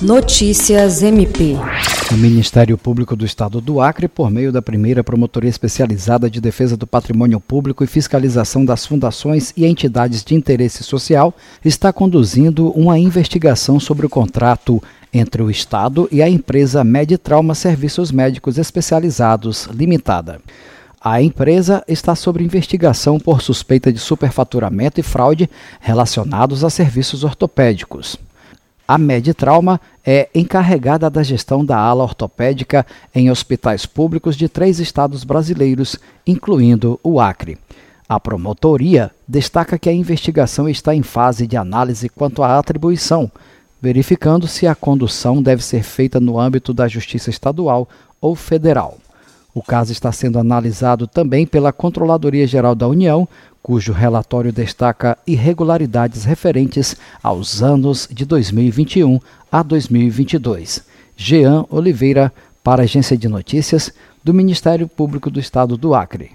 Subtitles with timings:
[0.00, 1.56] Notícias MP.
[2.12, 6.76] O Ministério Público do Estado do Acre, por meio da primeira Promotoria Especializada de Defesa
[6.76, 11.34] do Patrimônio Público e Fiscalização das Fundações e Entidades de Interesse Social,
[11.64, 14.80] está conduzindo uma investigação sobre o contrato
[15.12, 20.40] entre o Estado e a empresa Meditrauma Serviços Médicos Especializados Limitada.
[21.00, 28.16] A empresa está sob investigação por suspeita de superfaturamento e fraude relacionados a serviços ortopédicos.
[28.90, 35.24] A Meditrauma é encarregada da gestão da ala ortopédica em hospitais públicos de três estados
[35.24, 37.58] brasileiros, incluindo o Acre.
[38.08, 43.30] A promotoria destaca que a investigação está em fase de análise quanto à atribuição,
[43.78, 47.86] verificando se a condução deve ser feita no âmbito da Justiça Estadual
[48.18, 48.96] ou Federal.
[49.54, 53.28] O caso está sendo analisado também pela Controladoria Geral da União,
[53.62, 60.82] cujo relatório destaca irregularidades referentes aos anos de 2021 a 2022.
[61.16, 62.32] Jean Oliveira,
[62.62, 66.32] para a Agência de Notícias do Ministério Público do Estado do Acre.